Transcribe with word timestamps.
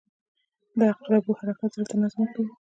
•د 0.77 0.79
عقربو 0.91 1.31
حرکت 1.39 1.69
زړه 1.75 1.85
ته 1.89 1.95
نظم 2.01 2.19
ورکوي. 2.21 2.51